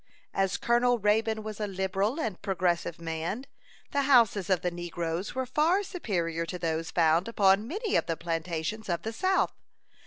[0.33, 3.45] As Colonel Raybone was a liberal and progressive man,
[3.91, 8.17] the houses of the negroes were far superior to those found upon many of the
[8.17, 9.53] plantations of the South.